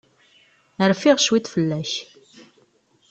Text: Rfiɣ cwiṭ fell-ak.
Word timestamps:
Rfiɣ 0.91 1.17
cwiṭ 1.19 1.45
fell-ak. 1.53 1.91